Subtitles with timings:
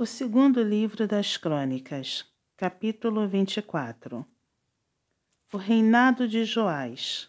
[0.00, 2.24] O segundo livro das Crônicas,
[2.56, 4.24] capítulo 24
[5.52, 7.28] O reinado de Joás.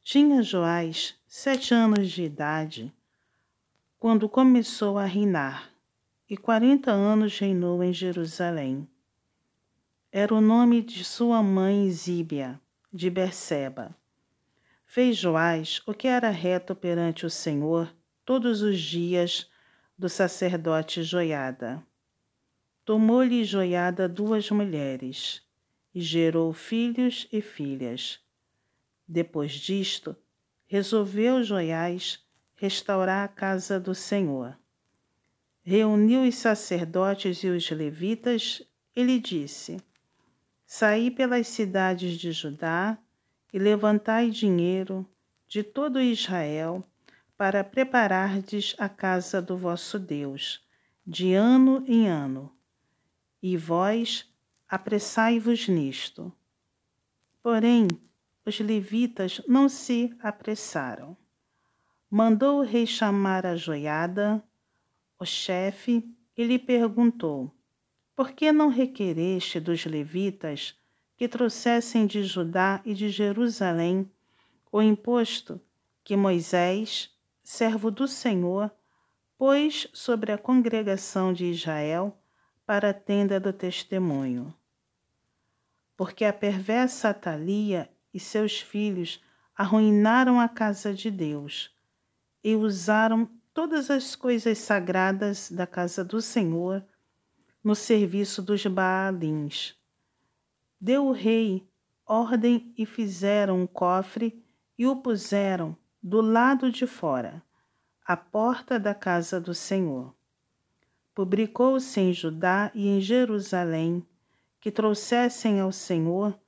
[0.00, 2.94] Tinha Joás sete anos de idade
[3.98, 5.72] quando começou a reinar,
[6.28, 8.88] e quarenta anos reinou em Jerusalém.
[10.12, 12.60] Era o nome de sua mãe Zíbia,
[12.92, 13.92] de Berseba.
[14.86, 17.92] Fez Joás o que era reto perante o Senhor
[18.24, 19.49] todos os dias
[20.00, 21.86] do sacerdote Joiada.
[22.86, 25.42] Tomou-lhe Joiada duas mulheres
[25.94, 28.18] e gerou filhos e filhas.
[29.06, 30.16] Depois disto,
[30.66, 32.18] resolveu Joiás
[32.54, 34.58] restaurar a casa do Senhor.
[35.62, 38.62] Reuniu os sacerdotes e os levitas
[38.96, 39.82] e lhe disse:
[40.64, 42.96] Saí pelas cidades de Judá
[43.52, 45.06] e levantai dinheiro
[45.46, 46.82] de todo Israel
[47.40, 50.62] para preparardes a casa do vosso Deus,
[51.06, 52.54] de ano em ano.
[53.42, 54.30] E vós
[54.68, 56.30] apressai-vos nisto.
[57.42, 57.88] Porém,
[58.44, 61.16] os levitas não se apressaram.
[62.10, 64.44] Mandou o rei chamar a joiada,
[65.18, 67.50] o chefe, e lhe perguntou:
[68.14, 70.78] Por que não requereste dos levitas
[71.16, 74.12] que trouxessem de Judá e de Jerusalém
[74.70, 75.58] o imposto
[76.04, 77.10] que Moisés,
[77.50, 78.70] servo do Senhor,
[79.36, 82.16] pôs sobre a congregação de Israel
[82.64, 84.54] para a tenda do testemunho.
[85.96, 89.20] Porque a perversa Atalia e seus filhos
[89.52, 91.74] arruinaram a casa de Deus
[92.42, 96.84] e usaram todas as coisas sagradas da casa do Senhor
[97.64, 99.74] no serviço dos Baalins.
[100.80, 101.68] Deu o rei
[102.06, 104.40] ordem e fizeram um cofre
[104.78, 107.42] e o puseram do lado de fora,
[108.04, 110.14] à porta da casa do Senhor.
[111.14, 114.06] Publicou-se em Judá e em Jerusalém
[114.58, 116.38] que trouxessem ao Senhor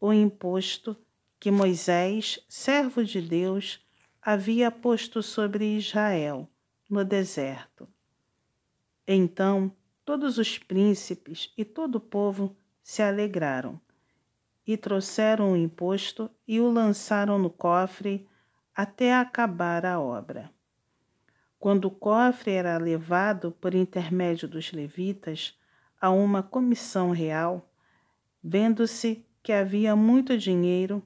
[0.00, 0.96] o imposto
[1.38, 3.84] que Moisés, servo de Deus,
[4.22, 6.48] havia posto sobre Israel
[6.88, 7.88] no deserto.
[9.06, 9.72] Então
[10.04, 13.80] todos os príncipes e todo o povo se alegraram
[14.66, 18.28] e trouxeram o imposto e o lançaram no cofre
[18.80, 20.50] até acabar a obra.
[21.58, 25.54] Quando o cofre era levado por intermédio dos levitas
[26.00, 27.70] a uma comissão real,
[28.42, 31.02] vendo-se que havia muito dinheiro,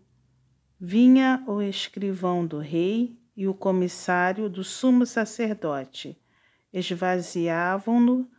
[0.78, 6.16] vinha o escrivão do rei e o comissário do sumo sacerdote,
[6.72, 8.30] esvaziavam-no,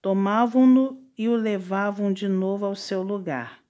[0.00, 3.62] tomavam-no e o levavam de novo ao seu lugar.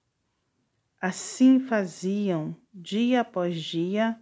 [1.01, 4.17] Assim faziam dia após dia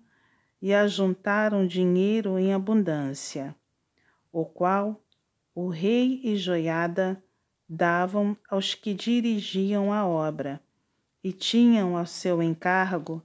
[0.62, 3.56] e ajuntaram dinheiro em abundância,
[4.32, 5.02] o qual
[5.56, 7.24] o rei e Joiada
[7.68, 10.62] davam aos que dirigiam a obra
[11.24, 13.24] e tinham ao seu encargo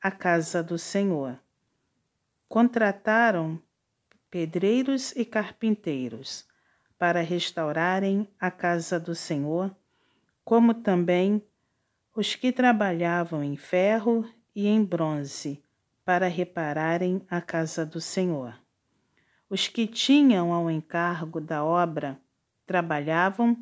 [0.00, 1.38] a casa do Senhor.
[2.48, 3.60] Contrataram
[4.30, 6.46] pedreiros e carpinteiros
[6.98, 9.74] para restaurarem a casa do Senhor,
[10.44, 11.42] como também
[12.14, 15.62] os que trabalhavam em ferro e em bronze
[16.06, 18.56] para repararem a casa do Senhor.
[19.50, 22.16] Os que tinham ao encargo da obra
[22.64, 23.58] trabalhavam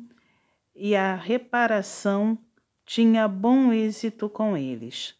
[0.75, 2.37] e a reparação
[2.85, 5.19] tinha bom êxito com eles.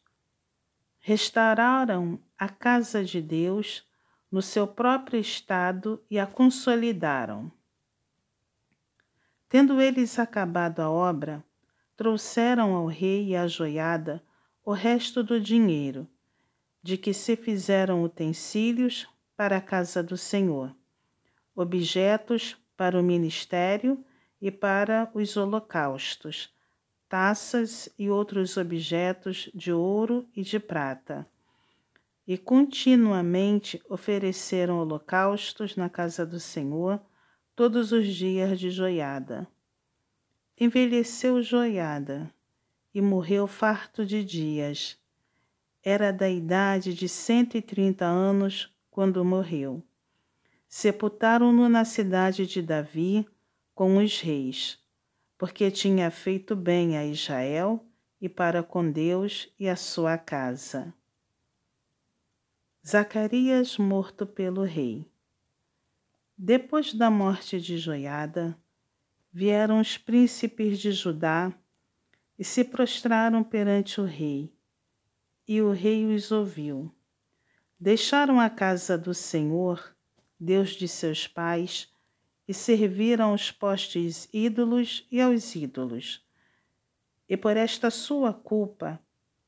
[1.00, 3.84] Restauraram a casa de Deus
[4.32, 7.52] no seu próprio estado e a consolidaram.
[9.50, 11.44] Tendo eles acabado a obra,
[11.98, 14.24] trouxeram ao rei e à joiada
[14.64, 16.08] o resto do dinheiro
[16.86, 20.72] de que se fizeram utensílios para a casa do Senhor,
[21.56, 24.06] objetos para o ministério
[24.40, 26.54] e para os holocaustos,
[27.10, 31.28] taças e outros objetos de ouro e de prata.
[32.28, 37.02] E continuamente ofereceram holocaustos na casa do Senhor
[37.56, 39.48] todos os dias de joiada.
[40.56, 42.32] Envelheceu joiada
[42.94, 45.04] e morreu farto de dias
[45.88, 49.84] era da idade de cento e trinta anos quando morreu.
[50.68, 53.24] Sepultaram-no na cidade de Davi
[53.76, 54.84] com os reis,
[55.38, 57.86] porque tinha feito bem a Israel
[58.20, 60.92] e para com Deus e a sua casa.
[62.86, 65.08] Zacarias morto pelo rei.
[66.36, 68.58] Depois da morte de Joiada,
[69.32, 71.54] vieram os príncipes de Judá
[72.40, 74.55] e se prostraram perante o rei
[75.48, 76.92] e o rei os ouviu.
[77.80, 79.96] Deixaram a casa do Senhor,
[80.40, 81.92] Deus de seus pais,
[82.48, 86.24] e serviram aos postes ídolos e aos ídolos.
[87.28, 89.00] E por esta sua culpa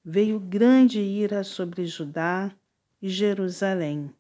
[0.04, 2.52] veio grande ira sobre Judá
[3.02, 4.14] e Jerusalém.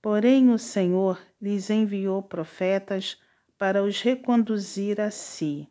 [0.00, 3.18] Porém o Senhor lhes enviou profetas
[3.58, 5.68] para os reconduzir a si.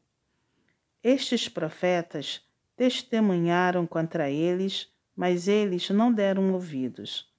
[1.01, 2.41] Estes profetas
[2.79, 7.29] testemunharam contra eles, mas eles não deram ouvidos.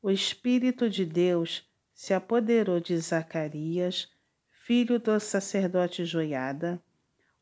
[0.00, 4.08] O Espírito de Deus se apoderou de Zacarias,
[4.48, 6.80] filho do sacerdote Joiada,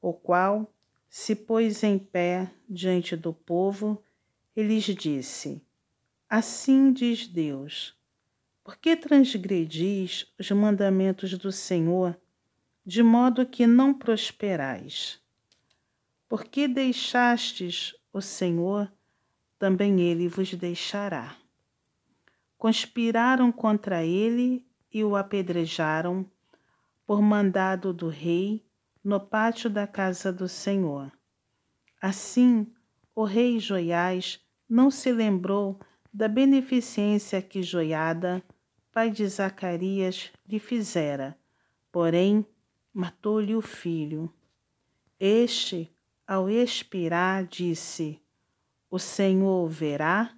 [0.00, 0.72] o qual
[1.10, 4.02] se pôs em pé diante do povo
[4.56, 5.62] e lhes disse:
[6.30, 7.94] Assim diz Deus:
[8.64, 12.18] Por que transgredis os mandamentos do Senhor,
[12.82, 15.20] de modo que não prosperais?
[16.28, 18.92] Porque deixastes o Senhor,
[19.58, 21.36] também ele vos deixará
[22.58, 26.28] conspiraram contra ele e o apedrejaram,
[27.06, 28.64] por mandado do rei,
[29.04, 31.12] no pátio da casa do Senhor.
[32.00, 32.66] Assim,
[33.14, 35.78] o rei Joiás não se lembrou
[36.12, 38.42] da beneficência que Joiada,
[38.90, 41.38] pai de Zacarias, lhe fizera,
[41.92, 42.44] porém
[42.92, 44.32] matou-lhe o filho.
[45.20, 45.94] Este,
[46.26, 48.20] ao expirar, disse:
[48.90, 50.36] O Senhor verá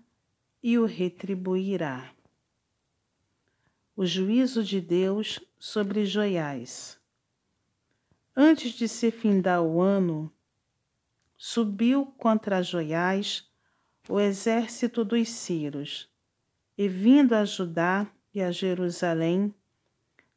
[0.62, 2.12] e o retribuirá.
[3.96, 6.98] O juízo de Deus sobre Joiás.
[8.36, 10.32] Antes de se findar o ano,
[11.36, 13.48] subiu contra Joiás
[14.08, 16.08] o exército dos Círios,
[16.76, 19.52] e vindo a Judá e a Jerusalém,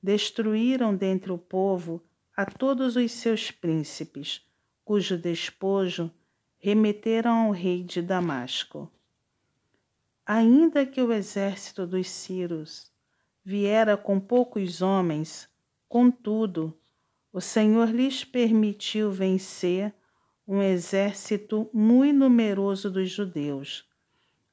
[0.02, 2.04] destruíram dentre o povo
[2.36, 4.44] a todos os seus príncipes,
[4.84, 6.12] cujo despojo
[6.58, 8.92] remeteram ao rei de Damasco.
[10.26, 12.92] Ainda que o exército dos Círios
[13.44, 15.50] viera com poucos homens,
[15.90, 16.78] contudo,
[17.34, 19.94] o Senhor lhes permitiu vencer
[20.48, 23.88] um exército muito numeroso dos judeus,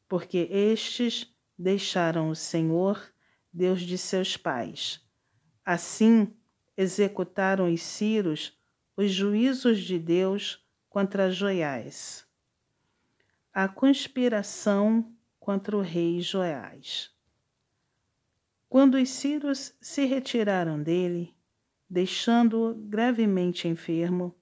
[0.08, 3.12] porque estes deixaram o Senhor,
[3.52, 5.00] Deus de seus pais.
[5.64, 6.32] Assim,
[6.76, 8.57] executaram os Círios
[8.98, 12.26] os juízos de Deus contra Joiás.
[13.54, 17.08] A conspiração contra o rei Joás.
[18.68, 21.32] Quando os sírios se retiraram dele,
[21.88, 24.34] deixando-o gravemente enfermo,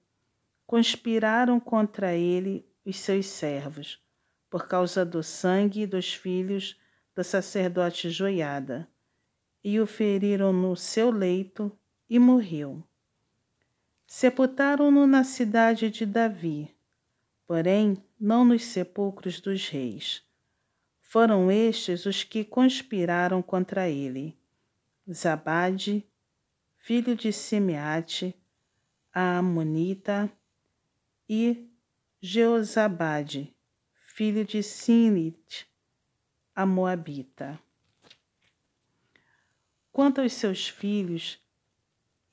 [0.65, 4.03] conspiraram contra ele os seus servos,
[4.49, 6.81] por causa do sangue dos filhos
[7.13, 8.89] do sacerdote Joiada,
[9.63, 11.71] e o feriram no seu leito
[12.09, 12.83] e morreu.
[14.07, 16.75] Sepultaram-no na cidade de Davi,
[17.45, 20.25] porém não nos sepulcros dos reis
[21.07, 24.37] foram estes os que conspiraram contra ele.
[25.09, 26.05] Zabade,
[26.75, 28.35] filho de Simeate,
[29.13, 30.29] a Amonita,
[31.29, 31.65] e
[32.19, 33.55] Jeozabade,
[33.93, 35.65] filho de Sinit,
[36.53, 37.57] a Moabita.
[39.93, 41.39] Quanto aos seus filhos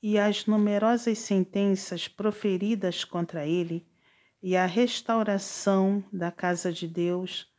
[0.01, 3.87] e às numerosas sentenças proferidas contra ele,
[4.41, 7.51] e à restauração da casa de Deus,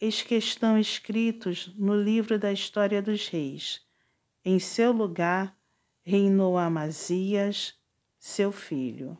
[0.00, 3.80] eis que estão escritos no livro da história dos reis.
[4.44, 5.56] Em seu lugar
[6.02, 7.74] reinou Amazias,
[8.18, 9.16] seu filho.